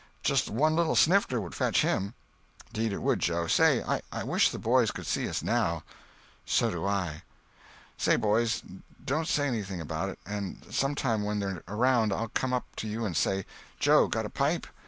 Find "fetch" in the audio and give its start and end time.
1.53-1.83